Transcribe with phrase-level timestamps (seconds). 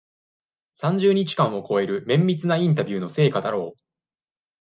[0.73, 3.81] 三十日間を超える、綿密なインタビューの成果だろう。